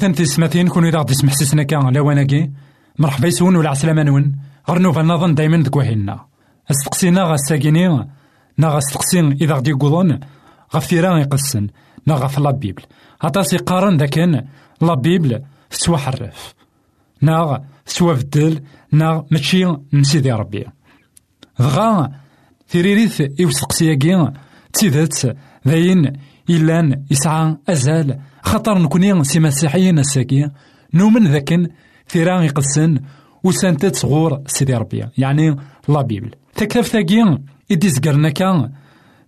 إثماثن 0.00 0.14
تسمثين 0.14 0.68
كونو 0.68 0.88
إذا 0.88 0.98
غدي 0.98 1.14
سمح 1.14 1.34
سيسنا 1.34 1.62
كان 1.62 1.92
لواناكي 1.96 2.50
مرحبا 2.98 3.28
يسون 3.28 3.56
ولا 3.56 3.70
عسلامة 3.70 4.02
نون. 4.02 4.36
غرنوفا 4.68 5.02
نظن 5.02 5.34
دايما 5.34 5.56
ذك 5.56 5.76
وحينا 5.76 6.26
أستقسينا 6.70 7.22
غا 7.22 7.34
الساكيني 7.34 7.88
نا 8.58 8.68
غا 8.68 8.78
استقسين 8.78 9.32
إذا 9.32 9.54
غدي 9.54 9.70
يقولون. 9.70 10.20
غف 10.74 10.84
ثيران 10.84 11.20
يقسن. 11.20 11.68
نا 12.06 12.14
غف 12.14 12.38
لا 12.38 12.50
بيبل. 12.50 12.82
عطاس 13.22 13.52
يقارن 13.52 13.96
ذاكن 13.96 14.42
لا 14.80 14.94
بيبل. 14.94 15.42
سوا 15.70 15.96
حرف. 15.96 16.54
نا 17.22 17.64
سوا 17.86 18.14
بدل 18.14 18.62
نا 18.92 19.24
ماشي 19.30 19.76
نسيدي 19.92 20.32
ربي. 20.32 20.66
دغا 21.58 22.12
ثيريريث 22.68 23.22
إوسقسياكي 23.40 24.32
تيدت 24.72 25.36
ذاين. 25.68 26.12
إلان 26.50 27.04
يسعى 27.10 27.56
أزال. 27.68 28.20
خاطر 28.42 28.78
نكوني 28.78 29.24
سي 29.24 29.40
مسيحيين 29.40 29.98
الساكي 29.98 30.50
نؤمن 30.94 31.26
ذاكن 31.26 31.68
ثيران 32.08 32.42
يقدسن 32.44 33.00
وسانتت 33.44 33.96
صغور 33.96 34.40
سيدي 34.46 34.74
ربي. 34.74 35.04
يعني 35.18 35.56
لا 35.88 36.02
بيبل. 36.02 36.30
تكتب 36.54 36.80
ثاقي 36.80 37.38
إدي 37.70 37.88
زقرنا 37.88 38.30
كان 38.30 38.70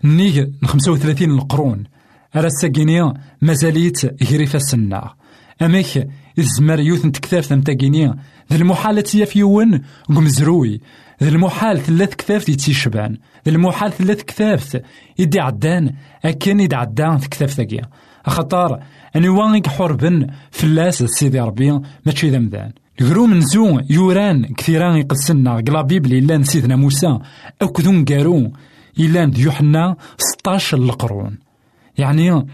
نيغ 0.04 0.46
خمسة 0.64 0.92
وثلاثين 0.92 1.30
القرون. 1.30 1.84
أرا 2.36 2.46
الساقيني 2.46 3.14
مازاليت 3.42 4.22
غريفة 4.32 4.56
السنة. 4.56 5.02
أميك 5.62 6.08
الزمر 6.38 6.80
يوث 6.80 7.06
نتكتاف 7.06 7.44
ثمتاقيني 7.44 8.14
ذي 8.52 8.58
المحالة 8.58 9.04
يفيون 9.14 9.80
قمزروي. 10.08 10.80
ذي 11.22 11.28
المحال 11.28 11.78
ثلاث 11.78 12.14
كثاف 12.14 12.48
يتيشبان 12.48 13.18
ذي 13.48 13.54
المحال 13.54 13.92
ثلاث 13.92 14.22
كثاف 14.22 14.80
يدي 15.18 15.40
عدان 15.40 15.94
أكن 16.24 16.60
يدي 16.60 16.76
عدان 16.76 17.18
في 17.18 17.28
كثاف 17.28 17.50
ثاقي 17.50 17.80
أخطار 18.26 18.82
أني 19.16 19.28
وانك 19.28 19.66
حربن 19.66 20.26
فلاس 20.50 21.02
سيدي 21.02 21.40
ربي 21.40 21.80
ماشي 22.06 22.30
ذا 22.30 22.38
مذان 22.38 22.72
الغرو 23.00 23.26
منزو 23.26 23.80
يوران 23.90 24.54
كثيران 24.54 24.96
يقدسنا 24.96 25.54
قلا 25.56 25.82
بيبلي 25.82 26.18
إلا 26.18 26.42
سيدنا 26.42 26.76
موسى. 26.76 27.18
أكذون 27.62 28.04
قارو 28.04 28.52
إلا 28.98 29.32
يوحنا 29.36 29.96
16 30.18 30.78
القرون. 30.78 31.38
يعني 31.98 32.46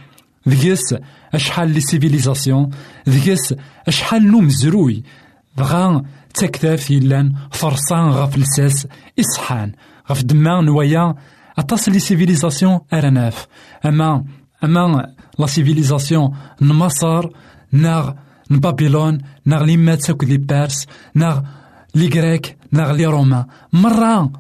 ذيس 0.49 0.95
أشحال 1.35 1.71
لي 1.71 1.81
سيفيليزاسيون 1.81 2.71
ذيس 3.09 3.55
أشحال 3.89 4.31
نو 4.31 4.41
مزروي. 4.41 5.03
دغا 5.57 6.03
تكتاف 6.35 6.91
يلان 6.91 7.35
فرصان 7.51 8.11
غف 8.11 8.39
لساس 8.39 8.87
إصحان 9.21 9.73
غف 10.11 10.23
دما 10.23 10.61
نوايا 10.61 11.15
أطاس 11.59 11.89
لي 11.89 11.99
سيفيليزاسيون 11.99 12.81
أرناف. 12.93 13.47
أما 13.87 14.25
أما 14.65 15.15
لا 15.39 15.47
سيفيليزاسيون 15.47 16.37
نمصر 16.61 17.31
ناغ 17.73 18.13
نبابيلون 18.51 19.19
ناغ 19.45 19.65
لي 19.65 19.77
مات 19.77 20.25
لي 20.25 20.37
بارس 20.37 20.87
ناغ 21.15 21.41
لي 21.95 22.09
غريك 22.09 22.57
ناغ 22.73 22.93
لي 22.93 23.07
رومان 23.07 23.45
مرة 23.73 24.33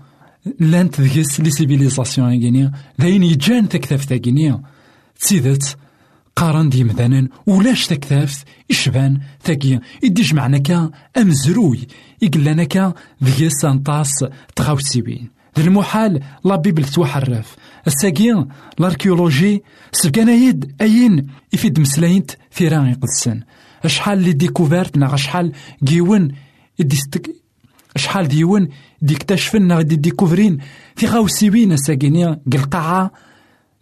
لانت 0.60 1.00
ذيس 1.00 1.40
لي 1.40 1.50
سيفيليزاسيون 1.50 2.32
يغني 2.32 2.72
ذاين 3.00 3.22
يجان 3.22 3.68
تكتاف 3.68 4.04
تاكيني 4.04 4.62
تسيدت 5.20 5.76
قارن 6.36 6.68
دي 6.68 6.84
مثلا 6.84 7.28
ولاش 7.46 7.86
تكتاف 7.86 8.44
إشبان 8.70 9.20
تاكي 9.44 9.80
يديش 10.02 10.34
معنا 10.34 10.58
كا 10.58 10.90
أمزروي 11.16 11.86
يقلنا 12.22 12.64
كا 12.64 12.92
ذيس 13.24 13.64
انطاس 13.64 14.24
تغاوسيبين 14.56 15.38
ذي 15.59 15.64
المحال 15.64 16.21
لا 16.45 16.57
بيبل 16.57 16.85
توحرف 16.85 17.57
الساقين 17.87 18.49
الاركيولوجي 18.81 19.62
سبقانا 19.93 20.33
يد 20.33 20.75
أين 20.81 21.26
يفيد 21.52 21.81
مسلاينت 21.81 22.31
ثيران 22.52 22.87
يقدسن 22.87 23.40
أشحال 23.85 24.19
لي 24.19 24.33
ديكوفيرت 24.33 24.99
نا 24.99 25.14
أشحال 25.14 25.52
جيون 25.83 26.28
يديستك 26.78 27.31
أشحال 27.97 28.28
ديون 28.28 28.69
ديكتشفن 29.02 29.62
نا 29.62 29.83
دي 29.83 29.97
ديكوفرين 29.97 30.59
في 30.97 31.07
غاوسيبين 31.07 31.73
الساقينيا 31.73 32.40
قلقاعة 32.52 33.11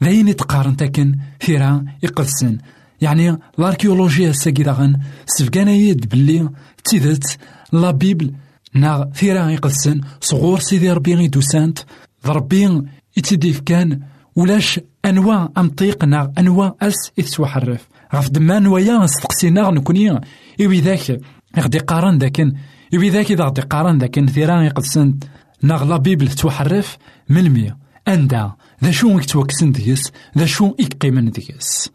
ذاين 0.05 0.29
يتقارن 0.29 0.77
تاكن 0.77 1.17
ثيران 1.41 1.87
يقدسن 2.03 2.59
يعني 3.01 3.39
الاركيولوجيا 3.59 4.31
الساقي 4.31 4.63
داغن 4.63 5.01
سبقانا 5.27 5.73
يد 5.73 6.09
بلي 6.09 6.49
تيدت 6.85 7.39
لا 7.73 7.91
بيبل 7.91 8.33
نا 8.75 9.11
ثيران 9.15 9.51
يقدسن 9.51 10.01
صغور 10.21 10.61
سيدي 10.61 10.93
ربي 10.93 11.13
يدوسانت 11.25 11.79
ضربي 12.27 12.83
يتديف 13.17 13.61
كان 13.61 14.01
ولاش 14.37 14.81
أنواع 15.05 15.49
امطيق 15.59 16.05
نا 16.05 16.33
أنواع 16.39 16.75
اس 16.83 16.95
يتسوحرف 17.19 17.89
غف 18.15 18.31
دما 18.31 18.59
نوايا 18.59 19.05
استقسينا 19.05 19.71
نكوني 19.71 20.21
إوي 20.61 20.81
ذاك. 20.81 21.21
غدي 21.59 21.79
قارن 21.79 22.19
ذاكن 22.19 22.53
إوي 22.95 23.11
ذاك 23.11 23.31
إذا 23.31 23.45
غدي 23.45 23.61
قارن 23.61 23.99
ذاكن 23.99 24.27
ثيران 24.27 24.65
يقدسن 24.65 25.19
ناغ 25.63 25.85
لا 25.85 25.97
بيبل 25.97 26.29
توحرف 26.29 26.99
من 27.29 27.51
مية 27.51 27.77
أندا 28.09 28.53
ذا 28.85 28.91
شو 28.91 29.19
يتوكسن 29.19 29.73
ديس 29.73 30.13
ذا 30.39 30.47
شو 30.47 30.75
يقيمن 30.79 31.31
ديس. 31.31 31.91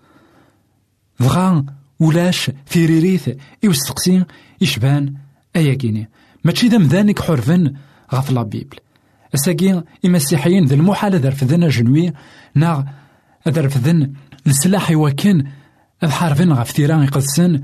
دغا 1.19 1.65
ولاش 1.99 2.51
في 2.65 2.85
ريريث 2.85 3.29
إو 3.65 3.71
استقسي 3.71 4.23
يشبان 4.61 5.13
أياكيني 5.55 6.09
ماشي 6.43 6.67
ذا 6.67 6.77
مذانك 6.77 7.19
حرفن 7.19 7.73
غف 8.13 8.31
لا 8.31 8.43
بيبل. 8.43 8.77
أساقي 9.35 9.83
المسيحيين 10.05 10.65
ذا 10.65 10.75
المحال 10.75 11.15
ذا 11.15 11.29
رفذنا 11.29 11.69
جنوي 11.69 12.13
ناغ 12.55 12.83
ذا 13.49 13.61
رفذن 13.61 14.13
السلاح 14.47 14.91
يوكن 14.91 15.43
أذ 16.03 16.09
حارفن 16.09 16.53
غف 16.53 16.71
ثيران 16.71 17.03
يقدسن 17.03 17.61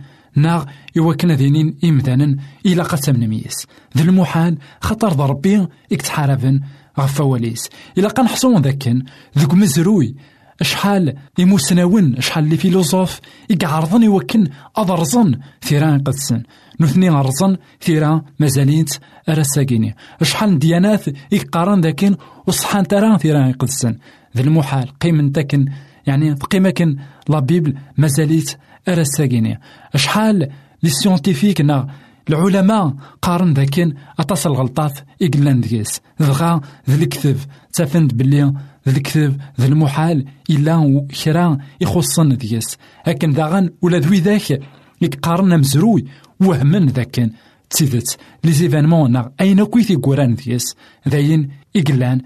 يوكن 0.96 1.32
ذينين 1.32 1.78
إمذانا 1.84 2.38
إلى 2.66 2.82
قسم 2.82 3.30
ميس 3.30 3.68
ذا 3.98 4.04
المحال 4.04 4.58
خطر 4.82 5.14
ضربي 5.14 5.68
يكتحارفن 5.92 6.62
غف 7.00 7.14
فواليس. 7.14 7.70
إلا 7.98 8.08
قنحصون 8.08 8.62
ذاكن 8.62 9.04
ذوك 9.38 9.54
مزروي 9.54 10.16
شحال 10.62 11.16
يموسناون 11.38 12.22
شحال 12.22 12.50
لي 12.50 12.58
فيلوزوف 12.58 13.20
يقعرضن 13.50 14.04
يوكن 14.04 14.48
أضرزن 14.76 15.40
ثيران 15.62 16.00
قدسن. 16.00 16.44
نثني 16.80 17.10
أرزن 17.10 17.58
ثيران 17.82 18.22
مازالينت 18.40 18.90
أرساقيني 19.30 19.96
شحال 20.22 20.60
ديانات 20.60 21.06
يقارن 21.32 21.82
ذاكن 21.82 22.16
وصحان 22.48 22.88
تران 22.88 23.18
ثيران 23.18 23.54
قدسن. 23.54 23.98
ذا 24.38 24.42
المحال 24.42 25.00
قيم 25.00 25.32
تاكن 25.32 25.66
يعني 26.08 26.34
قيمة 26.34 26.70
كن 26.70 26.98
لا 27.30 27.40
بيبل 27.40 27.74
مازاليت 27.98 28.58
أرساقيني 28.88 29.60
شحال 29.96 30.50
لي 30.84 30.90
سيونتيفيك 30.90 31.62
نا 31.62 31.88
العلماء 32.30 32.94
قارن 33.22 33.54
ذاكن 33.54 33.94
أطاس 34.20 34.48
الغلطات 34.48 35.00
إقلان 35.22 35.62
ديس 35.62 36.02
دغا 36.20 36.62
ذا 36.90 36.96
الكذب 36.96 37.40
تافند 37.74 38.14
بلي 38.14 38.54
ذا 38.90 39.38
ذا 39.60 39.66
المحال 39.66 40.26
إلا 40.50 41.08
كرا 41.24 41.58
يخصن 41.82 42.38
ديس 42.38 42.78
لكن 43.08 43.34
داغن 43.34 43.70
ولا 43.82 43.98
ذوي 43.98 44.20
ذاك 44.20 44.60
يقارن 45.02 45.60
مزروي 45.60 46.06
وهمن 46.40 46.88
ذاكن. 46.88 47.32
تيدت 47.70 48.18
لي 48.44 48.52
زيفينمون 48.52 49.12
نا 49.12 49.32
أين 49.42 49.64
كويثي 49.64 49.96
قران 49.96 50.36
ديس 50.36 50.76
ذاين 51.08 51.50
إقلان 51.76 52.22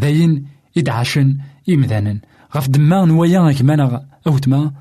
ذاين 0.00 0.44
إدعاشن 0.76 1.38
إمذانا 1.68 2.18
غف 2.56 2.68
دما 2.68 3.04
نوايا 3.04 3.52
كمان 3.52 4.00
أوتما. 4.26 4.72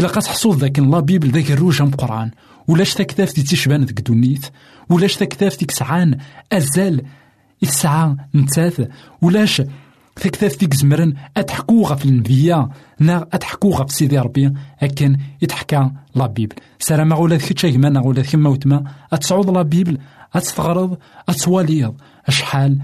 إلا 0.00 0.08
قد 0.08 0.26
حصول 0.26 0.56
ذاك 0.56 0.78
لا 0.78 1.00
بيبل 1.00 1.30
ذاك 1.30 1.50
الروج 1.50 1.82
أم 1.82 1.90
قرآن. 1.90 2.30
ولاش 2.68 2.94
تكتاف 2.94 3.34
دي 3.34 3.42
تشبان 3.42 3.84
ذاك 3.84 4.00
دونيت؟ 4.00 4.46
ولاش 4.90 5.16
تكتاف 5.16 5.58
ديك 5.58 5.70
سعان 5.70 6.18
أزال 6.52 7.02
الساعة 7.62 8.16
نتاث. 8.34 8.88
ولاش 9.22 9.62
تكتاف 10.16 10.58
ديك 10.58 10.74
زمرن 10.74 11.14
أتحكو 11.36 11.82
غف 11.82 12.04
النبيا 12.04 12.68
نا 13.00 13.26
أتحكو 13.32 13.70
غف 13.70 13.92
سيدي 13.92 14.18
ربي 14.18 14.52
أكن 14.82 15.16
يتحكى 15.42 15.90
لا 16.14 16.26
بيبل. 16.26 16.56
سلام 16.78 17.12
غولا 17.12 17.36
تشاك 17.36 17.76
مانا 17.76 18.00
غولا 18.00 18.22
كما 18.22 18.50
وتما 18.50 18.84
أتصعود 19.12 19.50
لا 19.50 19.62
بيبل 19.62 19.98
أتستغرض 20.34 20.98
أتواليض 21.28 21.94
أشحال 22.26 22.78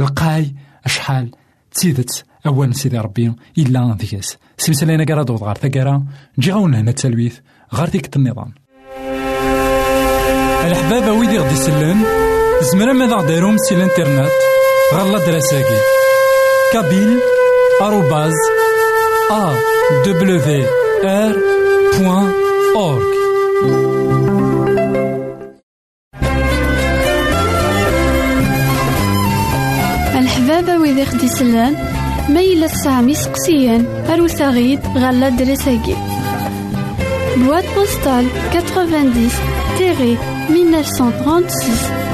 القاي 0.00 0.54
أشحال 0.84 1.30
تيدت 1.72 2.24
أول 2.46 2.74
سيدي 2.74 2.98
ربي 2.98 3.32
إلا 3.58 3.96
ذيس 4.00 4.38
سمسلينا 4.58 5.04
قرا 5.04 5.22
دوض 5.22 5.42
غار 5.42 5.56
ثقرا 5.56 6.04
جي 6.38 6.52
غاونا 6.52 6.80
هنا 6.80 6.90
التلويث. 6.90 7.38
غار 7.74 7.88
ديك 7.88 8.16
النظام. 8.16 8.52
الحبابة 10.64 11.12
ويدي 11.12 11.38
غدي 11.38 11.56
سلان 11.56 12.02
زمرا 12.72 12.92
ماذا 12.92 13.26
دايرهم 13.26 13.56
سي 13.56 13.74
الانترنت 13.74 14.30
غالا 14.94 15.26
دراساكي. 15.26 16.03
كابيل 16.74 17.20
آروباز 17.82 18.32
أ 19.30 19.54
دبليو 20.06 20.66
آر 21.04 21.32
بوان 21.98 22.32
أورك 22.76 23.14
الحبابة 30.18 30.78
ويدي 30.78 31.04
خدي 31.04 31.28
سلان 31.28 31.76
ميلا 32.28 32.66
سامي 32.66 33.14
سقسيان 33.14 33.86
أروساغيد 34.08 34.80
غالا 34.96 35.28
دراساكي 35.28 35.96
بواد 37.36 37.64
بوستال 37.76 38.26
90 38.52 39.30
تيري 39.78 40.18
1936 40.50 41.50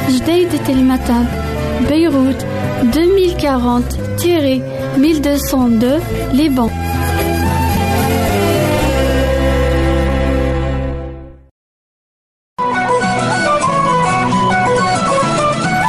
جديد 0.08 0.64
تلمتان 0.66 1.49
بيروت 1.88 2.46
2040 2.82 3.84
تيري 4.18 4.62
1202 4.96 6.00
لبنان 6.32 6.70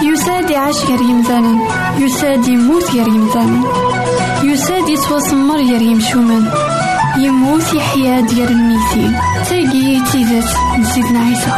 يساد 0.03 0.49
يعيش 0.49 0.77
غير 0.85 1.01
يمثالا 1.01 1.59
يساد 1.97 2.47
يموت 2.47 2.91
غير 2.91 3.07
يمثالا 3.07 3.61
يساد 4.43 4.89
يتوسمر 4.89 5.55
غير 5.55 5.81
يمشومان 5.81 6.51
يموت 7.17 7.73
يحيا 7.73 8.21
ديال 8.21 8.51
الميتين. 8.51 9.15
تاقي 9.49 10.01
تيزات 10.11 10.49
نزيدنا 10.79 11.19
عيسى. 11.19 11.51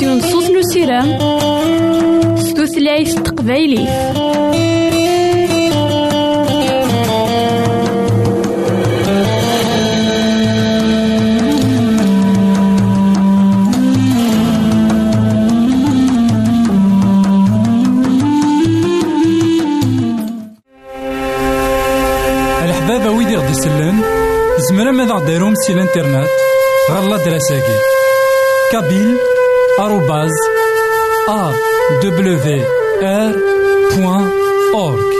داك 0.00 0.08
الراديو 0.08 0.28
نصوص 0.28 0.50
نسيرام 0.50 1.18
ستوثلايف 2.36 3.14
تقبايلي. 3.14 4.10
يسلن 23.50 24.02
زمرا 24.58 24.90
ماذا 24.90 25.14
غديرهم 25.14 25.54
سي 25.54 25.72
الانترنت؟ 25.72 26.28
غالا 26.90 27.16
دراساكي 27.16 27.78
كابيل 28.72 29.29
بوان 33.96 34.30
أورك 34.74 35.12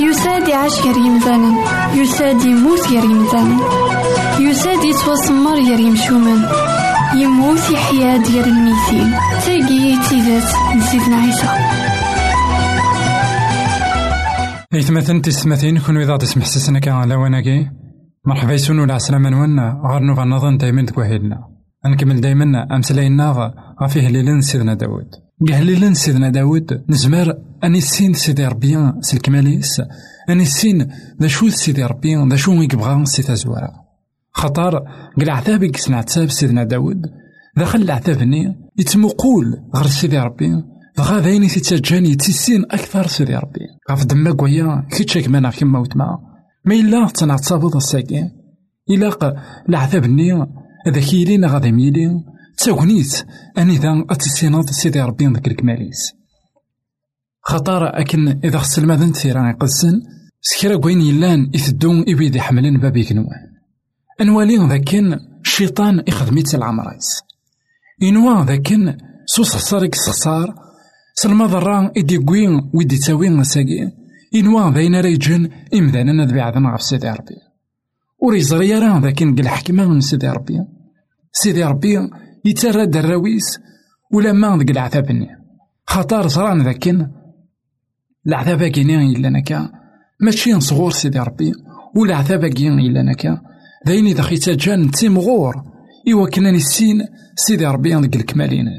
يساد 0.00 0.48
يعيش 0.48 0.80
كريم 0.80 1.20
زانن 1.20 1.56
يساد 1.94 2.44
يموت 2.44 2.88
غير 2.88 3.04
يمثال 3.04 3.58
يساد 4.38 4.84
يتوسمر 4.84 5.54
غير 5.54 5.80
يمشومان 5.80 6.48
يموت 7.14 7.70
يحيا 7.70 8.16
ديال 8.16 8.44
الميتين. 8.44 9.14
تاقي 9.46 10.08
تيزات 10.08 10.52
نسيتنا 10.76 11.16
عيسى. 11.16 11.48
إثمثن 14.74 15.22
تسمثين 15.22 15.78
كون 15.78 15.96
إذا 15.96 16.16
تسمح 16.16 16.44
سسنا 16.44 16.78
كان 16.78 16.94
على 16.94 17.14
وناكي؟ 17.14 17.73
مرحبا 18.26 18.52
يسون 18.52 18.78
ولا 18.78 18.94
عسلامة 18.94 19.30
نوانا 19.30 19.80
غار 19.84 20.02
نوفا 20.02 20.24
نظن 20.24 20.56
دايما 20.56 20.82
تكوهيلنا. 20.86 21.48
نكمل 21.86 22.20
دايما 22.20 22.76
أمسلاينا 22.76 23.52
غافيه 23.82 24.08
ليلن 24.08 24.40
سيدنا 24.40 24.74
داود 24.74 25.08
قهليلن 25.48 25.94
سيدنا 25.94 26.28
داود 26.30 26.84
نزمر 26.88 27.34
أني 27.64 27.78
السين 27.78 28.12
سيدي 28.12 28.46
ربي 28.46 28.92
سلكماليس 29.00 29.82
أني 30.30 30.42
السين 30.42 30.88
ذا 31.20 31.28
شو 31.28 31.48
سيدي 31.48 31.84
ربي 31.84 32.16
ذا 32.16 32.36
شو 32.36 32.52
يبغى 32.52 33.04
سي 33.04 33.22
تزوارا. 33.22 33.70
خطر 34.32 34.82
قل 35.20 35.30
عذاب 35.30 35.62
يكسن 35.62 35.94
عتاب 35.94 36.30
سيدنا 36.30 36.64
داود 36.64 37.02
دخل 37.56 37.82
العذابني 37.82 38.70
يتمقول 38.78 39.46
غير 39.76 39.86
سيدي 39.86 40.18
ربي. 40.18 40.62
دغا 40.98 41.20
ذاين 41.20 41.48
تيتجاني 41.48 42.14
تيسين 42.14 42.64
أكثر 42.70 43.06
سيدي 43.06 43.36
ربي. 43.36 43.60
غاف 43.90 44.04
دما 44.04 44.32
قويا 44.32 44.86
كيتشا 44.90 45.20
كما 45.20 45.50
كيما 45.50 45.78
وتما 45.78 46.33
ما 46.64 46.74
إلا 46.74 47.10
الساكين 47.76 48.30
إلا 48.90 49.34
العذابني 49.68 50.32
هذا 50.86 51.00
كيلين 51.00 51.44
غادي 51.44 51.72
ميلين 51.72 52.24
تاغنيت 52.58 53.26
أني 53.58 53.76
ذا 53.76 54.04
أتسيناض 54.10 54.70
سيدي 54.70 55.00
ربي 55.00 55.26
ذاك 55.26 55.46
الكماليس 55.46 56.12
خطر 57.42 58.00
أكن 58.00 58.40
إذا 58.44 58.58
خصل 58.58 58.86
ماذا 58.86 59.06
نثيران 59.06 59.50
يقزن 59.50 60.02
سكرا 60.40 60.76
كوين 60.76 61.00
يلان 61.00 61.50
إثدون 61.54 62.04
إبيدي 62.08 62.40
حملين 62.40 62.80
بابي 62.80 63.04
كنوان. 63.04 63.28
أنوالي 64.20 64.56
ذاكن 64.56 65.18
الشيطان 65.44 66.00
إخدميت 66.08 66.54
العمرايس. 66.54 67.22
إنوا 68.02 68.44
ذاكن 68.44 68.96
سوس 69.26 69.54
خسارك 69.54 69.94
سخسار 69.94 70.54
سلما 71.14 71.46
ضران 71.46 71.90
إدي 71.96 72.16
قوين 72.16 72.70
ويدي 72.74 72.98
تاوين 72.98 73.44
ساقين 73.44 74.03
إنوا 74.34 74.70
بين 74.70 75.00
ريجن 75.00 75.50
إمذانا 75.74 76.12
نذبي 76.12 76.40
عذنا 76.40 76.74
غف 76.74 76.82
سيدي 76.82 77.10
ربي. 77.10 77.36
وريزري 78.18 78.78
راه 78.78 78.98
ذاكن 78.98 79.34
قل 79.34 79.48
حكمة 79.48 79.88
من 79.88 80.00
سيدي 80.00 80.28
ربي. 80.28 80.58
سيدي 81.32 81.64
ربي 81.64 82.10
يترى 82.44 82.86
دراويس 82.86 83.58
ولا 84.12 84.32
ما 84.32 84.56
ذك 84.56 84.70
العذابني 84.70 85.28
خطر 85.86 86.28
صران 86.28 86.62
ذاكن 86.62 87.10
العذاب 88.26 88.64
كيني 88.64 89.16
إلا 89.16 89.30
نكا 89.30 89.70
ماشي 90.20 90.60
صغور 90.60 90.90
سيدي 90.90 91.18
ربي 91.18 91.52
ولا 91.96 92.16
عذاب 92.16 92.46
كيني 92.46 92.86
إلا 92.86 93.02
نكا 93.02 93.40
ذاين 93.86 94.06
إذا 94.06 94.22
خيتا 94.22 94.54
جان 94.54 94.90
تيمغور 94.90 95.54
إوا 96.12 96.28
كنا 96.28 96.50
نسين 96.50 97.06
سيدي 97.36 97.66
ربي 97.66 97.94
ذك 97.94 98.16
الكمال 98.16 98.78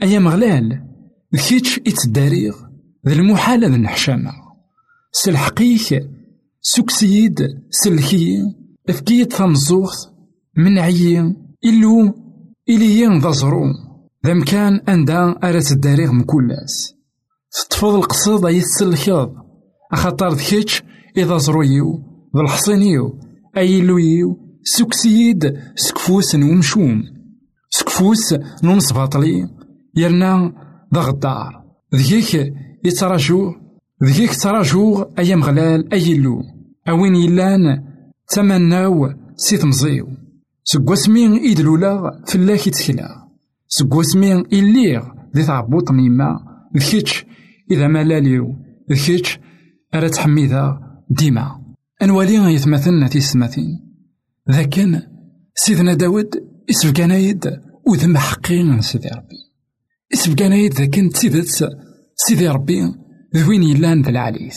ناس 0.00 0.14
قهلي 0.14 0.48
لبيس 0.48 0.78
واحد 0.78 0.78
وسبعين 0.78 0.78
سيدنا 0.78 1.12
داود 1.32 1.38
يقارا 1.38 1.38
ياكي 1.38 1.38
أيام 1.38 1.38
غلال 1.38 1.48
كيتش 1.48 1.80
إتداريغ 1.86 2.56
ذا 3.08 3.12
المحال 3.12 3.60
ذا 3.60 3.76
النحشامة 3.76 4.30
سلحقيك 5.12 6.10
سكسيد 6.60 7.48
سلكي 7.70 8.42
افكيت 8.88 9.32
ثمزوخ 9.32 9.94
من 10.56 10.78
عيي 10.78 11.34
إلو 11.64 12.14
إليين 12.68 13.18
ذا 13.18 13.30
زرو. 13.30 13.64
ذا 14.26 14.34
مكان 14.34 14.80
أندا 14.88 15.34
أرات 15.44 15.72
الداريغ 15.72 16.12
مكولاس 16.12 16.94
تطفض 17.52 17.94
القصيدة 17.94 18.48
يتسلكيض 18.48 19.34
أخطر 19.92 20.28
ذكيتش 20.28 20.82
إذا 21.16 21.38
زرويو 21.38 22.02
ذا 22.36 22.42
الحصينيو 22.42 23.18
أيلويو 23.56 24.38
سكسيد 24.64 25.58
سكفوس 25.76 26.34
ومشوم 26.34 27.02
سكفوس 27.70 28.34
نونس 28.62 28.92
باطلي 28.92 29.48
يرنا 29.96 30.52
ذا 30.94 31.00
غدار 31.00 31.64
ذيك 31.94 32.54
يتراجو 32.84 33.54
ذيك 34.04 34.34
تراجو 34.42 35.02
أيام 35.18 35.42
غلال 35.42 35.92
أيلو 35.92 36.42
أوين 36.88 37.14
يلان 37.14 37.84
تمناو 38.28 39.12
سي 39.36 39.56
تمزيو 39.56 40.08
سكواسمين 40.64 41.32
إيدلولا 41.32 42.22
فلاك 42.26 42.66
يتكلا 42.66 43.08
سكواسمين 43.68 44.40
إليغ 44.52 45.02
ذي 45.36 45.44
تعبوط 45.44 45.90
ميما 45.90 46.38
ذكيتش 46.76 47.24
إذا 47.70 47.88
ملاليو 47.88 48.56
ذكيتش 48.90 49.38
أرا 49.94 50.08
تحميذا 50.08 50.80
ديما. 51.10 51.60
أنوالي 52.02 52.54
يتمثلنا 52.54 53.08
تيسمثين 53.08 53.80
ذاكن 54.50 55.02
سيدنا 55.54 55.94
داود 55.94 56.28
إسفقانايد 56.70 57.60
وذم 57.86 58.16
حقين 58.18 58.80
سيدي 58.80 59.08
ربي. 59.08 59.41
إسفقانايد 60.14 60.74
ذاكن 60.74 61.10
تيدت 61.10 61.68
سيدي 62.16 62.48
ربي 62.48 62.94
ذوين 63.36 63.62
يلان 63.62 64.02
ذا 64.02 64.10
العليث 64.10 64.56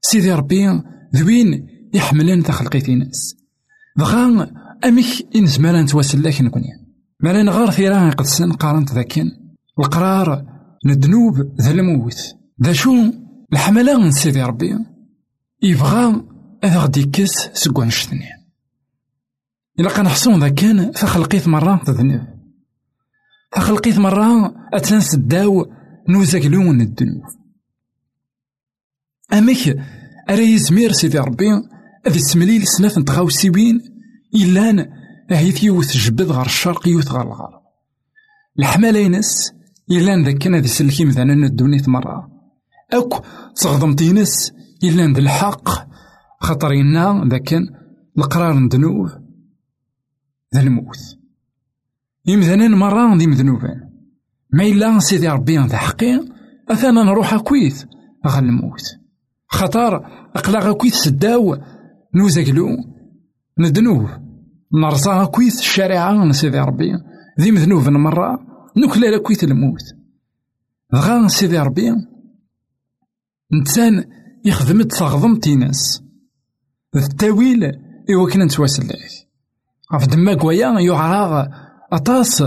سيدي 0.00 0.32
ربي 0.32 0.82
ذوين 1.14 1.66
يحملن 1.94 2.42
تخلقيتي 2.42 2.94
ناس 2.94 3.36
بغا 3.96 4.50
أمك 4.84 5.06
إن 5.36 5.46
زمان 5.46 5.84
نتواسلاك 5.84 6.40
نكوني 6.40 6.86
مالا 7.20 7.42
نغار 7.42 7.70
ثيران 7.70 8.10
قدسن 8.10 8.52
قارنت 8.52 8.92
ذاكن 8.92 9.30
القرار 9.78 10.44
ندنوب 10.86 11.34
ذا 11.60 11.70
الموت 11.70 12.34
ذا 12.62 12.72
شو 12.72 12.94
الحملة 13.52 13.98
من 13.98 14.10
سيدي 14.10 14.42
ربي 14.42 14.78
يبغى 15.62 16.22
هذا 16.64 16.78
غدي 16.78 17.00
يكس 17.00 17.48
سكوان 17.52 17.90
شتني 17.90 18.28
إلا 19.80 19.90
كان 19.90 20.08
حصون 20.08 20.40
ذا 20.40 20.48
كان 20.48 20.92
فخلقيت 20.92 21.48
مرة 21.48 21.80
تذنب 21.86 22.35
فخلقيت 23.52 23.98
مرة 23.98 24.54
أتنس 24.74 25.14
الداو 25.14 25.66
نوزك 26.08 26.44
لون 26.44 26.80
الدنوب 26.80 27.24
أمك 29.32 29.86
أرى 30.30 30.52
يزمير 30.52 30.92
سيدي 30.92 31.18
ربي 31.18 31.52
أذ 32.06 32.14
السمليل 32.14 32.66
سناف 32.66 32.98
نتغاوسيوين 32.98 33.80
إلان 34.34 34.86
أهيث 35.30 35.64
يوث 35.64 35.96
جبد 35.96 36.30
غار 36.30 36.46
الشرق 36.46 36.88
يوث 36.88 37.12
غار 37.12 37.26
الغرب 37.26 37.62
الحمالة 38.58 38.98
ينس 38.98 39.52
إلان 39.90 40.24
ذاك 40.24 40.46
ذي 40.46 40.68
سلكي 40.68 41.04
مثلا 41.04 41.32
الدنيا 41.32 41.82
مرة. 41.86 42.30
أك 42.92 43.24
تغضمتينس 43.56 44.52
إلان 44.84 45.12
ذي 45.12 45.20
الحق 45.20 45.68
خاطر 46.40 46.70
إنا 46.70 47.28
ذاك 47.30 47.54
القرار 48.18 48.58
ندنوب 48.58 49.08
ذا 50.54 50.60
الموت 50.60 50.98
يمثلا 52.26 52.68
مرة 52.68 53.16
ذي 53.16 53.26
مذنوبان 53.26 53.90
ما 54.52 54.64
إلا 54.64 54.98
سيدي 54.98 55.28
ربي 55.28 55.58
ذا 55.58 55.76
حقي 55.76 56.20
أثانا 56.68 57.02
نروح 57.02 57.34
أكويت 57.34 57.88
غا 58.26 58.38
الموت. 58.38 58.82
خطر 59.48 60.06
أقلا 60.36 60.72
كويت 60.72 60.94
سداو 60.94 61.56
نوزاكلو 62.14 62.68
ندنوب. 63.58 64.08
نرصا 64.74 65.24
كويت 65.24 65.58
الشريعة 65.58 66.32
سيدي 66.32 66.58
ربي. 66.58 66.92
ذي 67.40 67.50
مذنوب 67.50 67.88
مرة 67.88 68.38
نكلا 68.76 69.18
كويت 69.18 69.44
الموت. 69.44 69.82
غا 70.94 71.28
سيدي 71.28 71.58
ربي 71.58 71.92
إنسان 73.52 74.04
يخدم 74.44 74.82
تغضم 74.82 75.36
تيناس. 75.36 76.02
التاويل 76.96 77.64
إوا 78.10 78.30
كنا 78.30 78.44
نتواسلاك 78.44 78.98
غف 79.94 80.06
دما 80.06 80.34
كوايا 80.34 80.80
يعرى 80.80 81.65
أطاس 81.92 82.44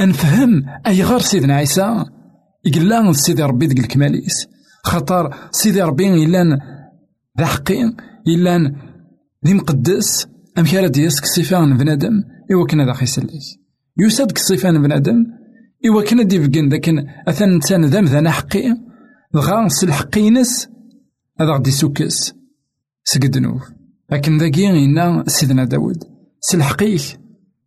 أنفهم 0.00 0.62
أي 0.86 1.02
غار 1.02 1.20
سيدنا 1.20 1.54
عيسى؟ 1.54 2.04
يقلا 2.64 3.12
سيدي 3.12 3.42
ربي 3.42 3.66
ديك 3.66 3.78
الكماليس. 3.78 4.46
خاطر 4.84 5.34
سيدي 5.50 5.82
ربي 5.82 6.24
إلا 6.24 6.58
ذا 7.38 7.46
حقين 7.46 7.96
إلا 8.26 8.74
ذي 9.46 9.54
مقدس. 9.54 10.26
أم 10.58 10.64
كان 10.64 10.90
ديسك 10.90 11.24
صفان 11.24 11.76
بنادم 11.76 12.22
إوا 12.52 12.66
كنا 12.66 12.86
ذا 12.86 12.92
خيسليك 12.92 13.42
يوسد 13.98 14.38
صفان 14.38 14.82
بنادم 14.82 15.26
إوا 15.88 16.02
كنا 16.02 16.22
دي 16.22 16.40
فقن 16.42 16.68
لكن 16.68 17.06
أثن 17.28 17.52
إنسان 17.52 17.84
ذا 17.84 18.00
مذانا 18.00 18.30
حقي 18.30 18.76
دغا 19.34 19.68
سلحقينس 19.68 20.68
هذا 21.40 21.50
غدي 21.50 21.70
سوكس. 21.70 22.34
سقدنوف 23.04 23.62
لكن 24.12 24.38
ذاكي 24.38 24.68
إنا 24.68 25.24
سيدنا 25.26 25.64
داود. 25.64 26.04
سلحقيك 26.40 27.20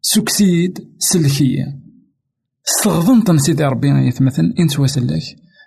سوكسيد 0.05 0.79
سلكية 0.99 1.65
استغضنت 2.69 3.31
سيدي 3.31 3.63
ربي 3.65 3.87
يتمثل 4.07 4.53
إنت 4.59 4.79
وسلاك 4.79 5.21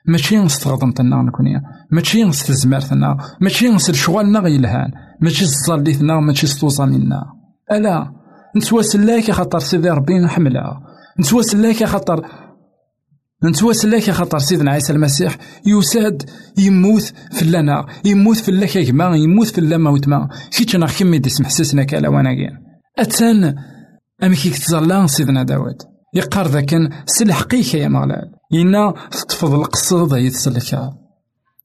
ماشي 0.06 0.38
نستغضمتنا 0.38 1.22
نكوني 1.22 1.62
ماشي 1.90 2.24
نستزمارتنا 2.24 3.16
ماشي 3.40 3.68
نس 3.68 3.90
شغالنا 3.90 4.48
يلهان 4.48 4.90
ماشي 5.20 5.46
صليتنا 5.46 6.20
ماشي 6.20 6.46
ستوصامنا 6.46 7.22
ألا 7.72 8.12
نتواسلاك 8.56 9.30
خاطر 9.30 9.58
سيدي 9.58 9.90
ربي 9.90 10.18
نحملها 10.18 10.80
نتواسلاك 11.20 11.84
خاطر 11.84 12.26
نتواسلاك 13.44 14.10
خاطر 14.10 14.38
سيدنا 14.38 14.70
عيسى 14.70 14.92
المسيح 14.92 15.38
يساد 15.66 16.30
يموت 16.58 17.12
في 17.32 17.42
اللنا. 17.42 17.86
يموت 18.04 18.36
في 18.36 18.48
الله 18.48 18.66
كيما 18.66 19.16
يموت 19.16 19.46
في 19.46 19.58
الله 19.58 19.76
موتما 19.76 20.28
كيتش 20.56 20.76
أنا 20.76 20.86
كمي 20.86 21.18
دي 21.18 21.28
سمحسسنا 21.28 21.84
كالا 21.84 22.08
وأنا 22.08 22.30
اتان 22.98 23.54
امي 24.22 24.36
كي 24.36 24.50
تزلا 24.50 25.06
سيدنا 25.06 25.42
داود. 25.42 25.82
يقار 26.14 26.46
ذاك 26.46 26.74
سلحقيك 27.06 27.74
يا 27.74 27.88
مغلال. 27.88 28.32
إنا 28.54 28.94
تطفض 29.10 29.54
القصد 29.54 30.16
يتسلك. 30.16 30.90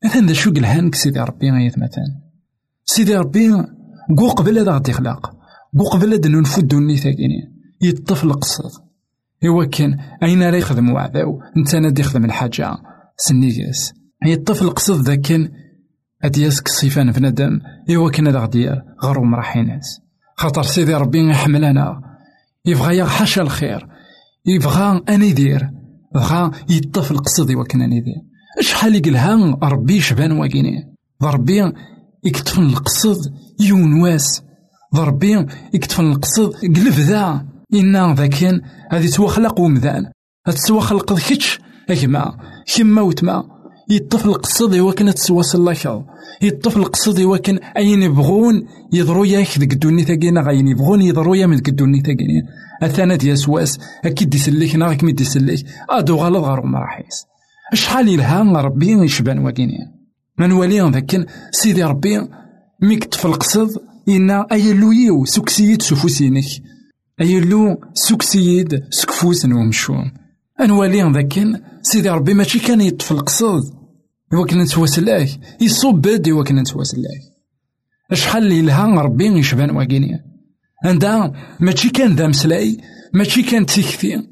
مثلا 0.06 0.34
شو 0.34 0.54
قلهانك 0.54 0.96
سيدي 0.96 1.20
ربي 1.20 1.52
غاية 1.52 1.72
مثلا 1.78 2.22
سيدي 2.86 3.16
ربي 3.16 3.52
قو 4.18 4.28
قبل 4.28 4.60
هذا 4.60 4.72
غادي 4.72 4.92
يخلق 4.92 5.34
قو 5.80 5.84
قبل 5.84 6.14
هذا 6.14 6.30
ننفد 6.30 6.68
دوني 6.68 6.98
ثاقيني. 6.98 7.52
يطفل 7.82 8.28
القصد 8.28 8.72
إوا 9.46 9.66
كان 9.66 10.00
أين 10.24 10.44
راه 10.44 10.58
يخدم 10.58 10.90
وعداو 10.90 11.40
نتا 11.58 11.80
نادي 11.80 12.02
يخدم 12.02 12.26
الحاجة. 12.26 12.78
سنيقاس 13.18 13.94
يطفل 14.26 14.66
القصد 14.66 15.02
ذاك 15.02 15.52
أدياسك 16.24 16.68
صيفان 16.68 17.12
بنادم 17.12 17.60
إوا 17.90 18.10
كان 18.10 18.28
هذا 18.28 18.40
غادي 18.40 18.70
غرو 19.04 19.24
مراحي 19.24 19.62
ناس 19.62 20.02
خاطر 20.38 20.64
سيدي 20.64 20.94
ربي 20.96 21.30
يحملنا. 21.30 22.11
يبغى 22.66 22.98
يغحش 22.98 23.40
الخير 23.40 23.88
يبغى 24.46 25.02
أنا 25.10 25.26
يدير 25.26 25.70
بغا 26.16 26.52
يطف 26.70 27.12
القصد 27.12 27.52
وكنا 27.52 27.86
ندير. 27.86 28.22
شحال 28.60 28.96
يقلها 28.96 29.58
ربي 29.64 30.02
شبان 30.02 30.32
واكيني 30.32 30.96
ربي 31.24 31.74
يكتفن 32.26 32.64
القصد 32.64 33.34
يونواس. 33.60 34.44
ضربي 34.96 35.46
يكتفن 35.74 36.12
القصد 36.12 36.54
قلب 36.56 36.94
ذا 36.94 37.46
إنا 37.74 38.16
ذاكين 38.18 38.62
هذي 38.92 39.08
توخلق 39.08 39.60
ومذان. 39.60 40.12
تسوخلق 40.46 41.14
كتش 41.20 41.60
أكما 41.90 42.38
كما 42.76 43.02
وتما. 43.02 43.61
يطفل 43.92 44.30
القصد 44.30 44.74
يوكن 44.74 45.14
تسواس 45.14 45.56
لك 45.56 46.04
يطفل 46.42 46.80
القصد 46.80 47.20
يوكن 47.20 47.60
أين 47.78 48.04
يبغون 48.04 48.68
يضرو 48.94 49.24
ياك 49.24 49.60
ذك 49.60 49.74
الدوني 49.74 50.04
ثاقينا 50.04 50.42
غاين 50.42 50.68
يبغون 50.68 51.02
يضرو 51.02 51.34
يا 51.34 51.46
من 51.46 51.56
ذك 51.58 51.70
الدوني 51.70 52.00
ثاقينا 52.00 52.44
أثانا 52.84 53.16
ديال 53.16 53.38
سواس 53.38 53.80
أكيد 54.06 54.30
ديسليك 54.30 54.76
نا 54.76 54.94
كمي 54.94 55.12
ديسليك 55.12 55.66
أدو 55.90 56.16
غلط 56.16 56.44
غارو 56.44 56.64
مراحيس 56.64 57.26
شحال 57.74 58.08
يلها 58.08 58.62
ربي 58.62 58.92
يشبان 58.92 59.40
واكيني 59.40 59.78
من 60.40 60.52
ولي 60.52 60.82
ذاك 60.82 61.28
سيدي 61.52 61.84
ربي 61.84 62.28
ميك 62.82 63.04
طفل 63.04 63.34
قصد 63.34 63.70
إنا 64.10 64.48
أيلو 64.52 65.26
سكسيد 65.26 65.82
سفوسينك 65.82 66.46
أيلو 67.22 67.78
سكسيد 67.94 68.84
سكفوس 68.90 69.46
ومشوم. 69.46 70.12
أنوالي 70.62 71.12
ذاك 71.12 71.40
سيدي 71.82 72.10
ربي 72.10 72.34
ماشي 72.34 72.60
كان 72.60 72.82
يطفل 72.82 73.20
قصد 73.20 73.81
يوكل 74.34 74.58
نتواسلاك 74.58 75.30
بادي 75.94 76.30
يوكل 76.30 76.56
نتواسلاك 76.56 77.22
شحال 78.14 78.44
اللي 78.44 78.62
لها 78.62 79.02
ربي 79.02 79.26
يشبان 79.26 79.70
واكيني 79.70 80.32
عندها 80.86 81.34
ماشي 81.60 81.90
كان 81.90 82.16
ذا 82.16 82.28
مسلاي 82.28 82.78
ماشي 83.14 83.44
كان 83.44 83.66
تيكتي 83.66 84.28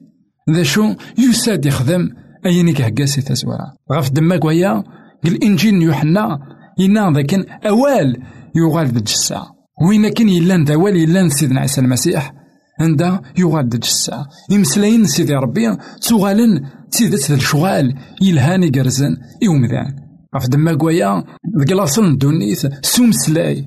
ذا 0.50 0.64
شو؟ 0.64 0.94
يساد 1.18 1.66
يخدم 1.66 2.10
أين 2.46 2.68
يكهكاسي 2.68 3.22
تزوارا 3.22 3.76
غاف 3.92 4.10
دماك 4.10 4.46
ويا 4.46 4.84
الإنجيل 5.26 5.82
يوحنا 5.82 6.40
ينا 6.80 7.12
ذاك 7.12 7.34
أوال 7.66 8.18
يغال 8.56 8.88
ذا 8.88 8.98
الجسا 8.98 9.48
وين 9.88 10.10
كان 10.10 10.30
يلان 10.30 10.64
ذا 10.64 10.74
أوال 10.74 10.96
يلان 10.96 11.30
سيدنا 11.30 11.60
عيسى 11.62 11.82
المسيح. 11.82 12.39
عندها 12.80 13.22
يغال 13.38 13.70
ذا 13.70 13.76
الجسا 13.76 14.28
يمسلاين 14.52 15.06
سيدي 15.06 15.36
ربي 15.36 15.78
تغالن 16.02 16.66
تيدت 16.92 17.32
الشغال 17.32 17.96
يلهاني 18.22 18.70
قرزن 18.70 19.18
يومذان 19.42 19.96
غاف 20.36 20.48
دماك 20.50 20.84
ويا 20.84 21.24
ذاك 21.60 21.72
لاصل 21.72 22.18
دونيث 22.18 22.68
سومسلاي 22.82 23.66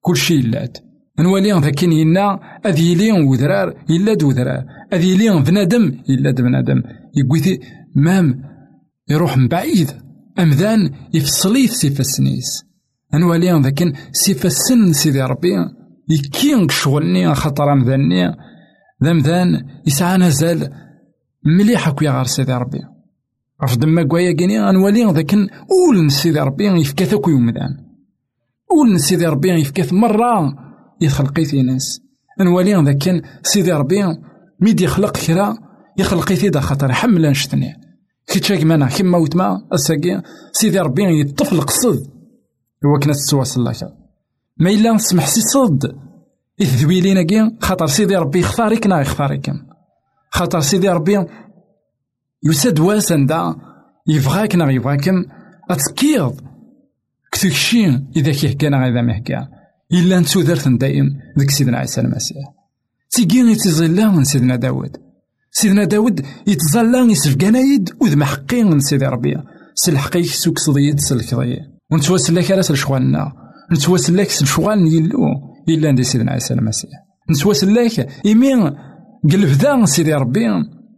كلشي 0.00 0.34
يلات 0.34 0.78
نولي 1.20 1.52
ذاكين 1.52 1.92
ينا 1.92 2.40
أذ 2.66 2.78
يلي 2.80 3.12
وذرار 3.12 3.68
إلا 3.90 4.14
دوذرار 4.14 4.64
أذ 4.92 5.04
يلي 5.04 5.42
بنادم 5.42 5.84
إلا 6.10 6.30
بنادم 6.30 6.82
يقويثي 7.16 7.60
مام 7.96 8.42
يروح 9.08 9.36
من 9.36 9.48
بعيد 9.48 9.90
أمذان 10.38 10.90
يفصليث 11.14 11.72
سيف 11.72 12.00
السنيس 12.00 12.64
نولي 13.14 13.60
ذاكين 13.60 13.92
سيف 14.12 14.46
السن 14.46 14.92
سيدي 14.92 15.22
ربي 15.22 15.54
يكين 16.08 16.68
شغلني 16.68 17.34
خطر 17.34 17.72
أمذاني 17.72 18.36
ذا 19.04 19.12
مذان 19.12 19.66
يسعى 19.86 20.18
نزال 20.18 20.72
مليح 21.44 21.88
أكويا 21.88 22.10
غار 22.10 22.24
سيدي 22.24 22.52
ربي. 22.52 22.80
عرف 23.60 23.76
دما 23.76 24.02
كوايا 24.02 24.32
كيني؟ 24.32 24.60
غنولي 24.60 25.04
ذاكن 25.04 25.48
أول 25.70 26.10
سيدي 26.10 26.40
ربي 26.40 26.64
يفكاث 26.64 27.14
أكوي 27.14 27.34
ومذان 27.34 27.76
أول 28.72 29.00
سيدي 29.00 29.26
ربي 29.26 29.48
يفكاث 29.48 29.92
مرة 29.92 30.54
يخلقي 31.00 31.62
ناس. 31.62 32.00
نولي 32.40 32.74
ذاك 32.74 32.98
كان 32.98 33.22
سيدي 33.42 33.72
ربي 33.72 34.04
ميد 34.60 34.80
يخلق 34.80 35.16
كرا 35.16 35.56
يخلقي 35.98 36.36
ثيدا 36.36 36.60
خاطر 36.60 36.92
حمل 36.92 37.30
نشتني 37.30 37.74
كي 38.26 38.40
تشاك 38.40 38.64
مانا 38.64 38.88
كيما 38.88 39.18
وتما 39.18 39.68
الساقي 39.72 40.22
سيدي 40.52 40.78
ربي 40.78 41.20
يطفل 41.20 41.60
قصد 41.60 42.06
هو 42.86 42.98
كنا 43.02 43.12
تسواس 43.12 43.56
الله 43.56 43.72
ما 44.56 44.70
إلا 44.70 44.92
نسمح 44.92 45.26
سي 45.26 45.40
صد 45.40 45.96
إذ 46.60 47.22
كي 47.22 47.50
خاطر 47.60 47.86
سيدي 47.86 48.16
ربي 48.16 48.40
يختارك 48.40 48.86
نا 48.86 49.00
يختارك 49.00 49.52
خاطر 50.30 50.60
سيدي 50.60 50.88
ربي 50.88 51.24
يسد 52.44 52.80
واسن 52.80 53.26
دا 53.26 53.56
يبغاك 54.06 54.56
نا 54.56 54.72
يبغاكم 54.72 55.24
أتكيض 55.70 56.40
كتكشي 57.32 57.86
إذا 58.16 58.32
كيه 58.32 58.56
كان 58.56 58.74
إذا 58.74 59.02
ما 59.02 59.22
إلا 59.92 60.20
نتودرت 60.20 60.68
دائم 60.68 61.06
ذك 61.38 61.50
سيدنا 61.50 61.78
عيسى 61.78 62.00
المسيح 62.00 62.44
تيجي 63.10 63.38
يتزلا 63.38 64.10
من 64.10 64.24
سيدنا 64.24 64.56
داود 64.56 64.96
سيدنا 65.50 65.84
داود 65.84 66.26
يتزلا 66.46 67.10
يسفقانا 67.10 67.58
يد 67.58 67.90
وذ 68.00 68.16
محقين 68.16 68.70
من 68.70 68.80
سيدي 68.80 69.06
ربي 69.06 69.34
سلحقيك 69.74 70.26
سوك 70.26 70.58
صديد 70.58 71.00
سلكضية 71.00 71.72
ونتواسل 71.90 72.34
لك 72.34 72.52
على 72.52 72.62
شغالنا 73.72 73.78
نتواسل 73.78 74.16
لك 74.16 74.30
شغال 74.30 74.86
يلو 74.94 75.18
إلا 75.68 75.92
ندي 75.92 76.02
سيدنا 76.02 76.32
عيسى 76.32 76.54
المسيح. 76.54 76.90
نتواسل 77.30 77.74
لك 77.74 78.08
إيمين 78.26 78.60
قلب 79.32 79.48
ذا 79.48 79.84
سيدي 79.84 80.14
ربي 80.14 80.46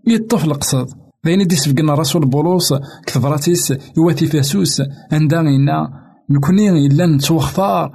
يطفل 0.07 0.51
القصد. 0.51 0.87
ذين 1.27 1.47
دي 1.47 1.57
سفقنا 1.57 1.95
رسول 1.95 2.27
بولوس 2.27 2.75
كثبراتيس 3.07 3.75
يواتي 3.97 4.27
فاسوس 4.27 4.83
عندنا 5.13 5.41
إنا 5.41 5.89
نكوني 6.31 6.87
إلا 6.87 7.07
نتوخفار 7.07 7.91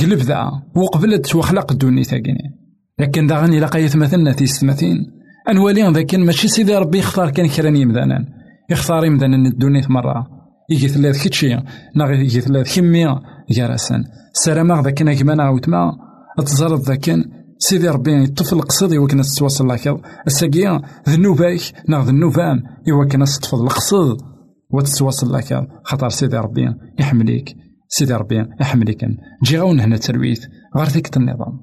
قلب 0.00 0.18
ذا 0.18 0.50
وقبل 0.76 1.18
توخلق 1.18 1.72
الدوني 1.72 2.04
ثاقيني. 2.04 2.60
لكن 2.98 3.26
ذا 3.26 3.36
غني 3.38 3.60
لقيت 3.60 3.96
مثلنا 3.96 4.32
تيستمثين 4.32 4.96
أنوالي 5.50 5.92
ذاك 5.92 6.14
ماشي 6.14 6.48
سيدي 6.48 6.76
ربي 6.76 6.98
يختار 6.98 7.30
كان 7.30 7.48
كراني 7.48 7.80
يمدانا 7.80 8.26
يختار 8.70 9.04
يمدانا 9.04 9.48
الدوني 9.48 9.82
يجي 10.70 10.88
ثلاث 10.88 11.24
كتشي 11.24 11.56
ناغ 11.96 12.28
ثلاث 12.28 12.76
كمية 12.76 13.20
جرسا 13.50 14.04
سلام 14.32 14.80
ذاك 14.82 15.02
نجمنا 15.02 15.50
وتما. 15.50 15.92
تزرد 16.46 16.80
ذاك 16.80 17.16
سيدي 17.58 17.88
ربي 17.88 18.24
يطفل 18.24 18.56
القصد 18.56 18.92
يوكنا 18.92 19.22
تتواصل 19.22 19.68
لك 19.68 20.00
الساقية 20.26 20.80
ذنوباك 21.08 21.60
ناغ 21.88 22.02
ذنوبام 22.02 22.62
يوكنا 22.86 23.24
تطفل 23.24 23.56
القصد 23.56 24.16
وتتواصل 24.70 25.32
لك 25.34 25.68
خطر 25.84 26.08
سيدي 26.08 26.36
ربي 26.36 26.74
يحمليك. 26.98 27.56
سيدي 27.88 28.14
ربي 28.14 28.46
يحملك 28.60 29.04
جي 29.44 29.58
غاون 29.58 29.80
هنا 29.80 29.96
ترويت. 29.96 30.40
غير 30.76 30.88
ذيك 30.88 31.16
النظام. 31.16 31.60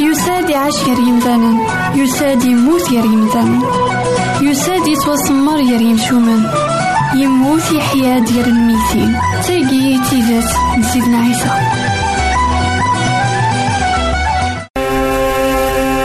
يساد 0.00 0.50
يعيش 0.50 0.84
غير 0.84 0.98
يمثالا 0.98 1.52
يساد 1.94 2.44
يموت 2.44 2.90
غير 2.90 3.04
يمثالا 3.04 4.03
يساد 4.50 4.86
يتوسمر 4.86 5.56
غير 5.56 5.80
يمشومان 5.80 6.50
يموت 7.16 7.72
يحيا 7.72 8.18
ديال 8.18 8.48
الميتين 8.48 9.16
تاقي 9.46 9.98
تيزات 10.10 10.50
نسيدنا 10.78 11.18
عيسى. 11.18 11.50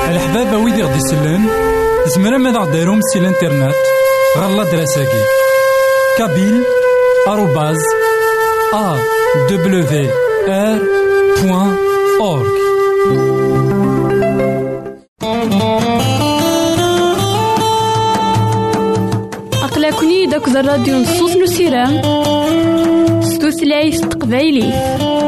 الحبابة 0.10 0.58
ويدي 0.58 0.84
غدي 0.84 0.98
يسلم 0.98 1.50
زمرا 2.16 2.38
ماذا 2.38 2.60
غديرهم 2.60 3.00
سي 3.14 3.20
الإنترنت؟ 3.20 3.76
غالا 4.38 4.64
دراساكي 4.64 5.24
kabyle 6.20 6.60
arrobase 7.32 7.88
awr.org 8.74 9.70
أقلكني 12.20 13.29
داك 20.40 20.48
الراديو 20.48 20.98
نصوص 21.00 21.36
نسيران 21.36 22.02
ستوثلايف 23.24 24.00
تقبايلي. 24.00 25.19